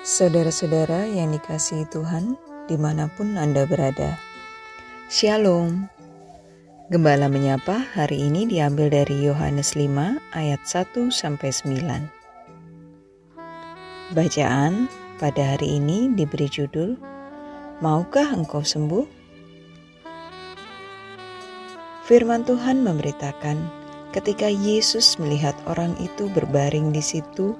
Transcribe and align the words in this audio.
Saudara-saudara 0.00 1.04
yang 1.06 1.30
dikasihi 1.36 1.84
Tuhan, 1.92 2.34
di 2.66 2.80
mana 2.80 3.06
pun 3.14 3.36
Anda 3.36 3.68
berada. 3.68 4.16
Shalom. 5.06 5.86
Gembala 6.90 7.28
menyapa 7.28 7.84
hari 7.94 8.26
ini 8.26 8.48
diambil 8.48 8.90
dari 8.90 9.22
Yohanes 9.28 9.78
5 9.78 10.18
ayat 10.34 10.60
1 10.66 11.14
sampai 11.14 11.54
9. 11.54 12.19
Bacaan 14.10 14.90
pada 15.22 15.54
hari 15.54 15.78
ini 15.78 16.10
diberi 16.10 16.50
judul 16.50 16.98
Maukah 17.78 18.34
engkau 18.34 18.58
sembuh? 18.58 19.06
Firman 22.10 22.42
Tuhan 22.42 22.82
memberitakan 22.82 23.70
ketika 24.10 24.50
Yesus 24.50 25.14
melihat 25.22 25.54
orang 25.70 25.94
itu 26.02 26.26
berbaring 26.26 26.90
di 26.90 26.98
situ, 26.98 27.54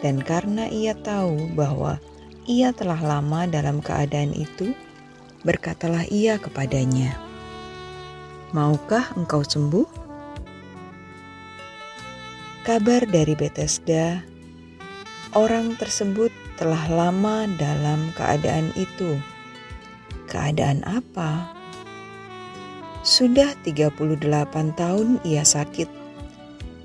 dan 0.00 0.24
karena 0.24 0.72
ia 0.72 0.96
tahu 0.96 1.52
bahwa 1.52 2.00
ia 2.48 2.72
telah 2.72 2.96
lama 2.96 3.44
dalam 3.44 3.84
keadaan 3.84 4.32
itu, 4.32 4.72
berkatalah 5.44 6.08
ia 6.08 6.40
kepadanya, 6.40 7.12
"Maukah 8.56 9.04
engkau 9.20 9.44
sembuh?" 9.44 9.84
Kabar 12.64 13.04
dari 13.04 13.36
Bethesda, 13.36 14.29
orang 15.34 15.78
tersebut 15.78 16.34
telah 16.58 16.90
lama 16.90 17.46
dalam 17.54 18.10
keadaan 18.18 18.74
itu. 18.74 19.18
Keadaan 20.26 20.82
apa? 20.86 21.50
Sudah 23.02 23.54
38 23.64 23.96
tahun 24.76 25.18
ia 25.24 25.46
sakit. 25.46 25.88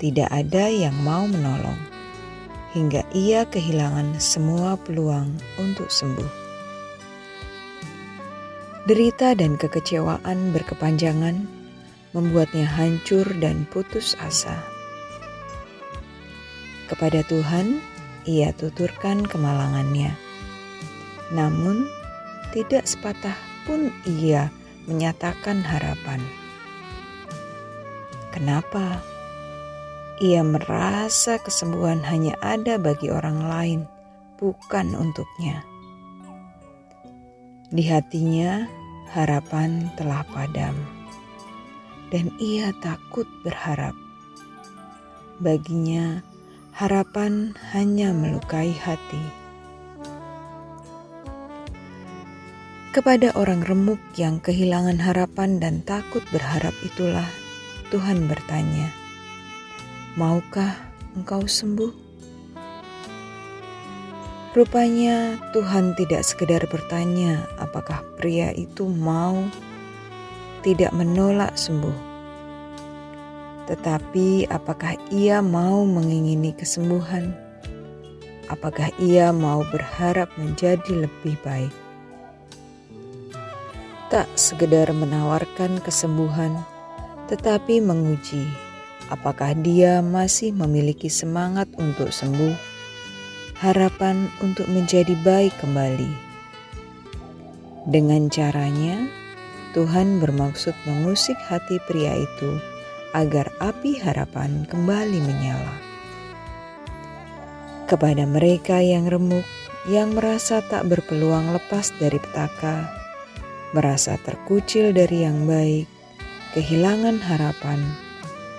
Tidak 0.00 0.28
ada 0.32 0.72
yang 0.72 0.96
mau 1.04 1.28
menolong 1.28 1.76
hingga 2.72 3.02
ia 3.12 3.44
kehilangan 3.44 4.16
semua 4.22 4.78
peluang 4.80 5.28
untuk 5.60 5.90
sembuh. 5.90 6.40
Derita 8.88 9.36
dan 9.36 9.60
kekecewaan 9.60 10.56
berkepanjangan 10.56 11.44
membuatnya 12.16 12.66
hancur 12.66 13.28
dan 13.38 13.68
putus 13.70 14.16
asa. 14.18 14.56
Kepada 16.90 17.22
Tuhan, 17.30 17.78
ia 18.26 18.52
tuturkan 18.56 19.24
kemalangannya. 19.24 20.12
Namun, 21.30 21.86
tidak 22.50 22.84
sepatah 22.88 23.36
pun 23.64 23.94
ia 24.04 24.50
menyatakan 24.90 25.62
harapan. 25.62 26.18
Kenapa? 28.34 29.02
Ia 30.20 30.44
merasa 30.44 31.40
kesembuhan 31.40 32.04
hanya 32.04 32.36
ada 32.44 32.76
bagi 32.76 33.08
orang 33.08 33.40
lain, 33.46 33.80
bukan 34.36 34.92
untuknya. 34.92 35.64
Di 37.70 37.86
hatinya, 37.86 38.66
harapan 39.14 39.88
telah 39.94 40.26
padam, 40.28 40.74
dan 42.10 42.34
ia 42.42 42.74
takut 42.82 43.24
berharap. 43.46 43.94
Baginya, 45.40 46.20
harapan 46.74 47.54
hanya 47.74 48.14
melukai 48.14 48.70
hati. 48.74 49.22
Kepada 52.90 53.30
orang 53.38 53.62
remuk 53.62 54.02
yang 54.18 54.42
kehilangan 54.42 54.98
harapan 54.98 55.62
dan 55.62 55.86
takut 55.86 56.26
berharap 56.34 56.74
itulah 56.82 57.26
Tuhan 57.94 58.26
bertanya, 58.26 58.90
Maukah 60.18 60.74
engkau 61.14 61.46
sembuh? 61.46 61.94
Rupanya 64.50 65.38
Tuhan 65.54 65.94
tidak 65.94 66.26
sekedar 66.26 66.66
bertanya 66.66 67.46
apakah 67.62 68.02
pria 68.18 68.50
itu 68.50 68.90
mau 68.90 69.46
tidak 70.66 70.90
menolak 70.90 71.54
sembuh. 71.54 72.09
Tetapi 73.70 74.50
apakah 74.50 74.98
ia 75.14 75.38
mau 75.38 75.86
mengingini 75.86 76.50
kesembuhan? 76.50 77.30
Apakah 78.50 78.90
ia 78.98 79.30
mau 79.30 79.62
berharap 79.70 80.26
menjadi 80.34 81.06
lebih 81.06 81.38
baik? 81.46 81.70
Tak 84.10 84.26
sekedar 84.34 84.90
menawarkan 84.90 85.78
kesembuhan, 85.86 86.58
tetapi 87.30 87.78
menguji 87.78 88.42
apakah 89.06 89.54
dia 89.54 90.02
masih 90.02 90.50
memiliki 90.50 91.06
semangat 91.06 91.70
untuk 91.78 92.10
sembuh, 92.10 92.58
harapan 93.54 94.26
untuk 94.42 94.66
menjadi 94.66 95.14
baik 95.22 95.54
kembali. 95.62 96.10
Dengan 97.86 98.26
caranya, 98.34 99.06
Tuhan 99.78 100.18
bermaksud 100.18 100.74
mengusik 100.90 101.38
hati 101.38 101.78
pria 101.86 102.18
itu 102.18 102.69
agar 103.12 103.50
api 103.58 103.98
harapan 103.98 104.62
kembali 104.70 105.18
menyala. 105.18 105.76
Kepada 107.90 108.22
mereka 108.22 108.78
yang 108.78 109.10
remuk, 109.10 109.42
yang 109.90 110.14
merasa 110.14 110.62
tak 110.70 110.86
berpeluang 110.86 111.50
lepas 111.50 111.90
dari 111.98 112.22
petaka, 112.22 112.86
merasa 113.74 114.14
terkucil 114.22 114.94
dari 114.94 115.26
yang 115.26 115.42
baik, 115.50 115.90
kehilangan 116.54 117.18
harapan, 117.18 117.82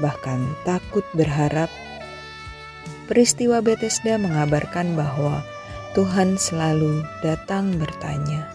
bahkan 0.00 0.40
takut 0.64 1.04
berharap, 1.12 1.68
peristiwa 3.04 3.60
Bethesda 3.60 4.16
mengabarkan 4.16 4.96
bahwa 4.96 5.44
Tuhan 5.92 6.40
selalu 6.40 7.04
datang 7.20 7.76
bertanya, 7.76 8.48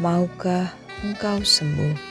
"Maukah 0.00 0.72
engkau 1.04 1.44
sembuh?" 1.44 2.07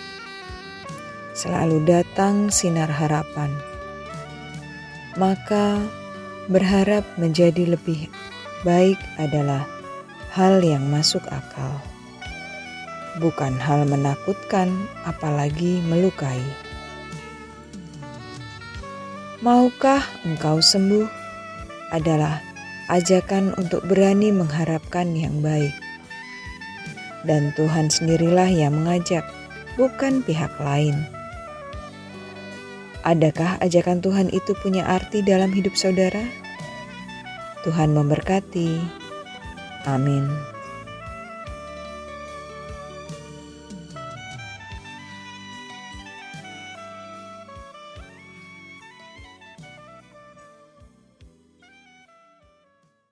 Selalu 1.37 1.85
datang 1.85 2.49
sinar 2.49 2.89
harapan. 2.89 3.53
Maka 5.21 5.85
berharap 6.49 7.05
menjadi 7.21 7.77
lebih 7.77 8.09
baik 8.65 8.97
adalah 9.21 9.69
hal 10.33 10.57
yang 10.65 10.89
masuk 10.89 11.21
akal. 11.29 11.77
Bukan 13.21 13.53
hal 13.61 13.85
menakutkan, 13.85 14.73
apalagi 15.05 15.77
melukai. 15.85 16.41
Maukah 19.45 20.01
engkau 20.25 20.57
sembuh? 20.57 21.27
adalah 21.91 22.43
ajakan 22.91 23.55
untuk 23.55 23.83
berani 23.87 24.31
mengharapkan 24.31 25.15
yang 25.15 25.39
baik. 25.39 25.71
Dan 27.27 27.51
Tuhan 27.59 27.91
sendirilah 27.91 28.47
yang 28.47 28.75
mengajak, 28.75 29.23
bukan 29.75 30.23
pihak 30.23 30.51
lain. 30.59 31.16
Adakah 33.07 33.63
ajakan 33.63 34.03
Tuhan 34.03 34.27
itu 34.35 34.51
punya 34.59 34.83
arti 34.83 35.23
dalam 35.23 35.55
hidup 35.55 35.79
saudara? 35.79 36.27
Tuhan 37.63 37.95
memberkati. 37.95 38.83
Amin. 39.87 40.27